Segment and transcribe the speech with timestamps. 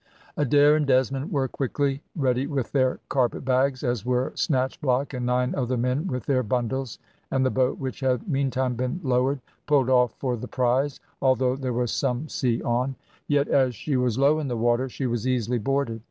[0.35, 5.53] Adair and Desmond were quickly ready with their carpet bags, as were Snatchblock and nine
[5.53, 6.97] other men with their bundles,
[7.29, 11.71] and the boat which had, meantime, been lowered, pulled off for the prize, although there
[11.71, 12.95] was some sea on;
[13.27, 15.99] yet as she was low in the water, she was easily boarded.